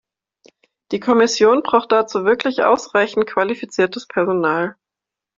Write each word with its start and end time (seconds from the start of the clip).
Die 0.91 0.99
Kommission 0.99 1.61
braucht 1.61 1.91
dazu 1.91 2.25
wirklich 2.25 2.63
ausreichend 2.63 3.27
qualifiziertes 3.27 4.07
Personal. 4.07 4.75